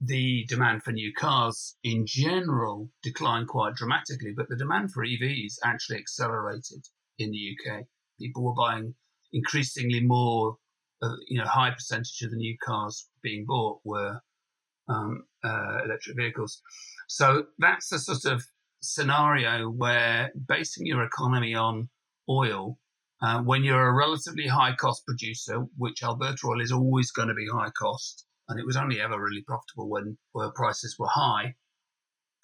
[0.00, 5.58] the demand for new cars in general declined quite dramatically, but the demand for EVs
[5.64, 6.84] actually accelerated
[7.18, 7.84] in the UK.
[8.18, 8.94] People were buying
[9.32, 10.56] increasingly more,
[11.02, 14.20] uh, you know, high percentage of the new cars being bought were
[14.88, 16.60] um, uh, electric vehicles.
[17.08, 18.44] So that's a sort of
[18.80, 21.88] scenario where basing your economy on
[22.28, 22.78] oil,
[23.22, 27.34] uh, when you're a relatively high cost producer, which Alberta Oil is always going to
[27.34, 31.54] be high cost, and it was only ever really profitable when oil prices were high,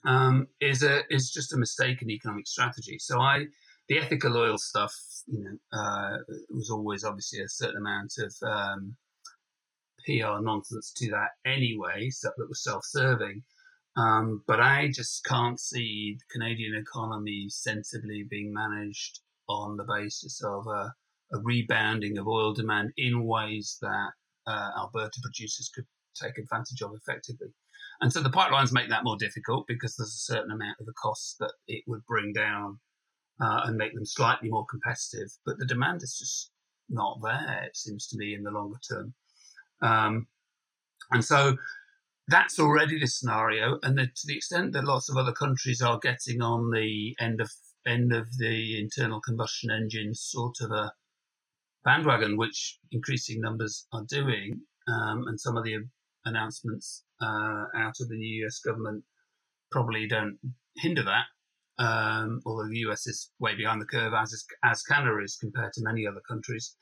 [0.04, 2.98] um, is a is just a mistaken economic strategy.
[2.98, 3.46] So I
[3.88, 4.94] the ethical oil stuff,
[5.26, 6.18] you know, uh,
[6.50, 8.96] was always obviously a certain amount of um,
[10.04, 13.42] PR nonsense to that anyway, stuff that was self-serving.
[13.96, 20.42] Um, but I just can't see the Canadian economy sensibly being managed on the basis
[20.44, 20.92] of a,
[21.32, 24.10] a rebounding of oil demand in ways that
[24.46, 27.48] uh, Alberta producers could take advantage of effectively.
[28.00, 30.92] And so the pipelines make that more difficult because there's a certain amount of the
[30.92, 32.78] costs that it would bring down
[33.40, 35.30] uh, and make them slightly more competitive.
[35.44, 36.50] But the demand is just
[36.88, 39.14] not there, it seems to me, in the longer term.
[39.82, 40.26] Um,
[41.10, 41.56] and so
[42.28, 43.78] that's already the scenario.
[43.82, 47.40] And the, to the extent that lots of other countries are getting on the end
[47.40, 47.50] of
[47.86, 50.92] end of the internal combustion engine sort of a
[51.84, 55.76] bandwagon, which increasing numbers are doing, um, and some of the
[56.24, 59.04] announcements uh, out of the new US government
[59.70, 60.38] probably don't
[60.76, 61.24] hinder that.
[61.78, 65.72] Um, although the US is way behind the curve, as is, as Canada is compared
[65.74, 66.76] to many other countries.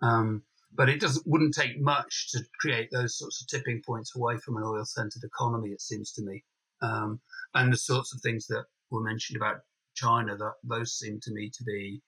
[0.00, 0.42] Um,
[0.74, 4.56] but it doesn't wouldn't take much to create those sorts of tipping points away from
[4.56, 5.70] an oil-centered economy.
[5.70, 6.44] It seems to me,
[6.82, 7.20] um,
[7.54, 9.60] and the sorts of things that were mentioned about
[9.94, 12.02] China, that those seem to me to be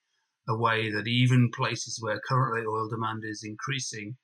[0.47, 4.17] a way that even places where currently oil demand is increasing,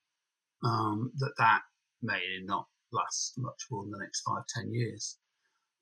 [0.64, 1.62] um, that that
[2.02, 5.18] may not last much more than the next five, ten years.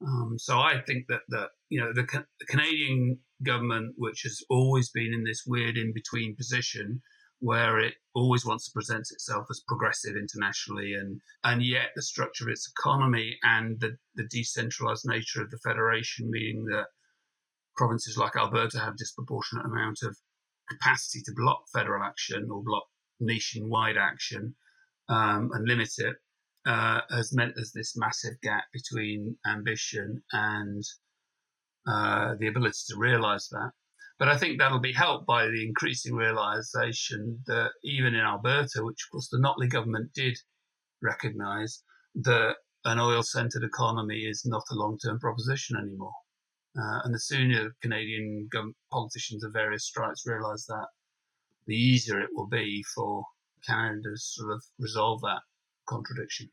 [0.02, 4.90] Um, so I think that that you know the, the, Canadian government, which has always
[4.90, 7.02] been in this weird in between position,
[7.40, 12.44] where it always wants to present itself as progressive internationally, and and yet the structure
[12.46, 16.88] of its economy and the the decentralized nature of the federation, meaning that
[17.76, 20.18] provinces like Alberta have disproportionate amount of
[20.70, 22.86] capacity to block federal action or block
[23.20, 24.56] nationwide action
[25.10, 26.16] um, and limit it
[26.66, 30.84] uh, has meant there's this massive gap between ambition and
[31.88, 33.72] uh, the ability to realize that.
[34.18, 39.06] But I think that'll be helped by the increasing realization that even in Alberta, which
[39.06, 40.38] of course the Notley government did
[41.02, 41.84] recognize,
[42.16, 42.56] that
[42.86, 46.14] an oil centered economy is not a long term proposition anymore.
[46.78, 48.50] Uh, and the sooner Canadian
[48.92, 50.88] politicians of various stripes realize that,
[51.68, 53.26] the easier it will be for
[53.66, 55.42] Canada to sort of resolve that
[55.86, 56.50] contradiction.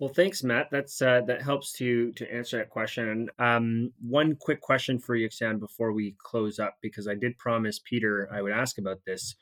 [0.00, 0.68] Well, thanks, Matt.
[0.72, 3.30] That's uh, that helps to to answer that question.
[3.38, 8.28] Um, one quick question for Yixian before we close up, because I did promise Peter
[8.32, 9.36] I would ask about this.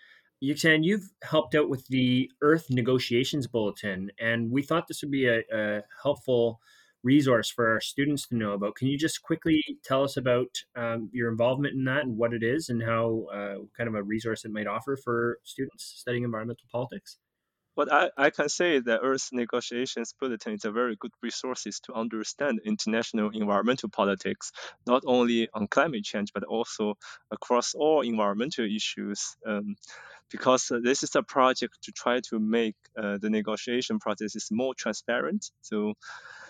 [0.44, 5.26] Yixian, you've helped out with the Earth Negotiations Bulletin, and we thought this would be
[5.26, 6.60] a, a helpful
[7.02, 8.76] resource for our students to know about.
[8.76, 12.42] Can you just quickly tell us about um, your involvement in that and what it
[12.42, 16.66] is, and how uh, kind of a resource it might offer for students studying environmental
[16.70, 17.16] politics?
[17.74, 21.64] What I, I can say is that Earth Negotiations Bulletin is a very good resource
[21.84, 24.52] to understand international environmental politics,
[24.86, 26.98] not only on climate change, but also
[27.30, 29.36] across all environmental issues.
[29.46, 29.76] Um,
[30.30, 34.74] because uh, this is a project to try to make uh, the negotiation processes more
[34.74, 35.50] transparent.
[35.60, 35.92] So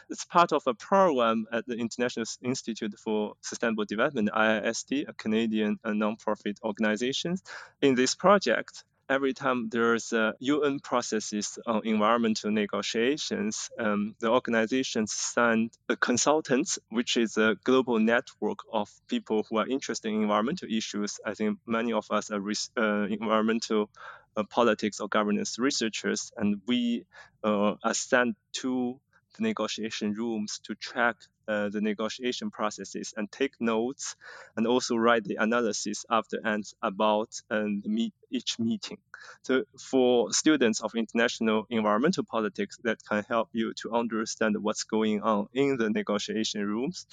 [0.08, 5.78] it's part of a program at the International Institute for Sustainable Development, IISD, a Canadian
[5.84, 7.36] uh, nonprofit organization.
[7.80, 15.12] In this project, every time there's a UN processes on environmental negotiations, um, the organizations
[15.12, 21.20] send consultants, which is a global network of people who are interested in environmental issues.
[21.26, 22.42] I think many of us are
[22.76, 23.90] uh, environmental
[24.36, 27.04] uh, politics or governance researchers, and we
[27.44, 28.98] uh, are sent to
[29.34, 31.16] the negotiation rooms to track
[31.48, 34.16] uh, the negotiation processes and take notes
[34.56, 38.98] and also write the analysis after and about um, meet, each meeting.
[39.42, 45.22] So for students of international environmental politics, that can help you to understand what's going
[45.22, 47.06] on in the negotiation rooms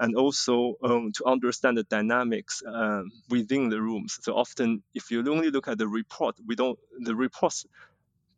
[0.00, 4.18] and also um, to understand the dynamics um, within the rooms.
[4.22, 7.66] So often, if you only look at the report, we don't the reports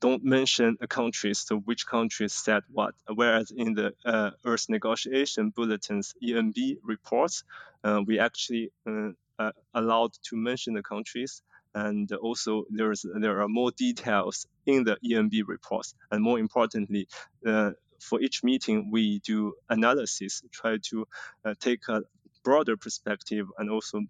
[0.05, 2.95] don't mention a country, so which countries said what.
[3.09, 7.43] Whereas in the uh, Earth Negotiation Bulletin's ENB reports,
[7.83, 11.43] uh, we actually uh, uh, allowed to mention the countries,
[11.75, 17.09] and also there's there are more details in the ENB reports, and more importantly.
[17.47, 21.09] Uh, for each meeting, we do analysis, try to
[21.47, 22.03] uh, take a
[22.43, 24.03] broader perspective and also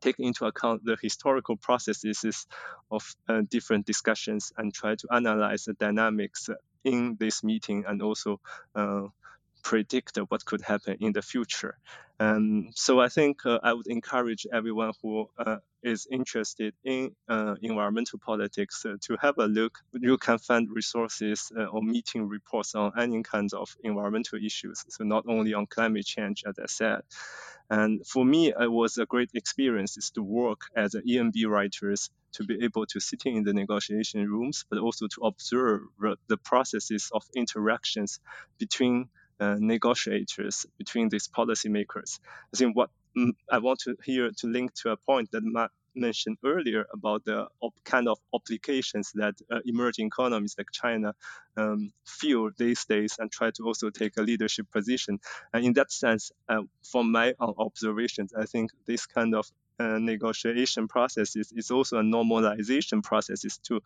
[0.00, 2.46] take into account the historical processes
[2.90, 6.48] of uh, different discussions and try to analyze the dynamics
[6.84, 8.40] in this meeting and also
[8.74, 9.02] uh,
[9.62, 11.76] predict what could happen in the future.
[12.18, 17.56] Um, so I think uh, I would encourage everyone who uh, is interested in uh,
[17.60, 19.78] environmental politics uh, to have a look.
[19.92, 24.84] You can find resources uh, or meeting reports on any kinds of environmental issues.
[24.88, 27.02] So not only on climate change, as I said.
[27.68, 32.10] And for me, it was a great experience is to work as an ENB writers
[32.32, 35.82] to be able to sit in the negotiation rooms, but also to observe
[36.28, 38.20] the processes of interactions
[38.58, 39.08] between
[39.40, 42.20] uh, negotiators, between these policymakers.
[42.52, 45.70] I think what mm, I want to here to link to a point that Matt
[45.96, 51.14] mentioned earlier about the op- kind of applications that uh, emerging economies like China
[51.56, 55.18] um, feel these days and try to also take a leadership position.
[55.52, 60.88] And in that sense, uh, from my observations, I think this kind of uh, negotiation
[60.88, 63.82] process is, also a normalization process is to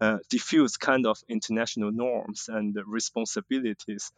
[0.00, 4.12] uh, diffuse kind of international norms and responsibilities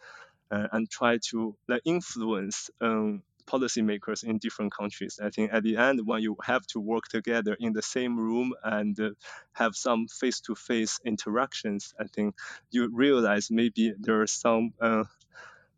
[0.51, 5.21] uh, and try to like, influence um, policymakers in different countries.
[5.23, 8.55] I think at the end, when you have to work together in the same room
[8.65, 9.11] and uh,
[9.53, 12.35] have some face-to-face interactions, I think
[12.71, 15.05] you realize maybe there are some uh,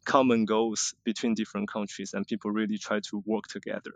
[0.08, 3.92] common goals between different countries and people really try to work together.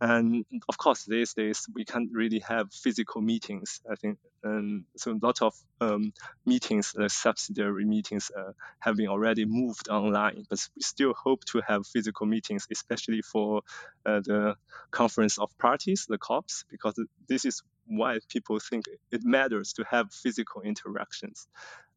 [0.00, 3.80] And of course, these days we can't really have physical meetings.
[3.88, 6.12] I think and so a lot of um,
[6.44, 10.44] meetings, like subsidiary meetings, uh, have been already moved online.
[10.50, 13.62] But we still hope to have physical meetings, especially for
[14.04, 14.56] uh, the
[14.90, 20.12] conference of parties, the COPs, because this is why people think it matters to have
[20.12, 21.46] physical interactions.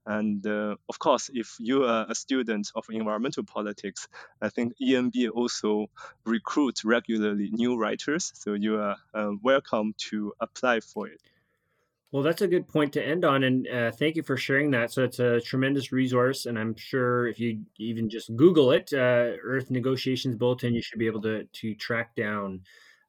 [0.06, 4.08] And uh, of course, if you are a student of environmental politics,
[4.42, 5.88] I think ENB also
[6.26, 8.32] recruits regularly new writers.
[8.36, 11.22] So you are uh, welcome to apply for it.
[12.12, 14.90] Well, that's a good point to end on, and uh, thank you for sharing that.
[14.94, 19.36] So it's a tremendous resource, and I'm sure if you even just Google it, uh,
[19.44, 22.62] Earth Negotiations Bulletin, you should be able to to track down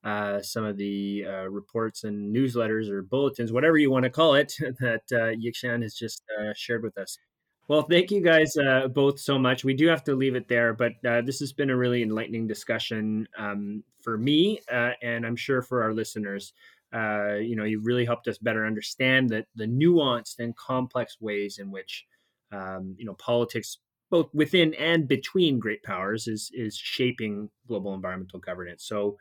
[0.06, 4.36] uh, some of the uh, reports and newsletters or bulletins, whatever you want to call
[4.36, 7.18] it, that uh, Yixian has just uh, shared with us.
[7.66, 9.64] Well, thank you guys uh, both so much.
[9.64, 12.46] We do have to leave it there, but uh, this has been a really enlightening
[12.46, 16.52] discussion um, for me, uh, and I'm sure for our listeners.
[16.92, 21.72] you know, you really helped us better understand that the nuanced and complex ways in
[21.72, 22.06] which
[22.52, 23.78] um, you know politics,
[24.08, 28.84] both within and between great powers, is is shaping global environmental governance.
[28.84, 29.16] So.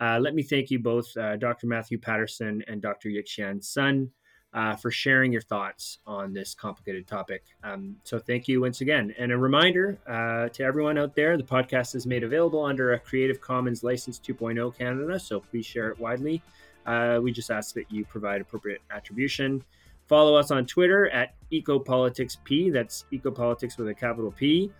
[0.00, 1.66] Uh, let me thank you both, uh, Dr.
[1.66, 3.10] Matthew Paterson and Dr.
[3.10, 4.10] Yixian Sun,
[4.52, 7.44] uh, for sharing your thoughts on this complicated topic.
[7.62, 9.14] Um, so, thank you once again.
[9.18, 12.98] And a reminder uh, to everyone out there the podcast is made available under a
[12.98, 16.42] Creative Commons License 2.0 Canada, so please share it widely.
[16.86, 19.62] Uh, we just ask that you provide appropriate attribution.
[20.08, 24.72] Follow us on Twitter at EcoPoliticsP, that's Ecopolitics with a capital P.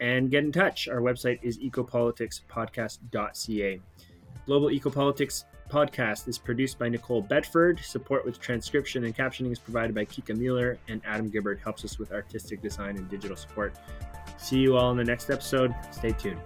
[0.00, 0.88] And get in touch.
[0.88, 3.80] Our website is ecopoliticspodcast.ca.
[4.46, 7.78] Global Ecopolitics podcast is produced by Nicole Bedford.
[7.80, 11.98] Support with transcription and captioning is provided by Kika Mueller, and Adam Gibbard helps us
[11.98, 13.74] with artistic design and digital support.
[14.38, 15.74] See you all in the next episode.
[15.92, 16.40] Stay tuned.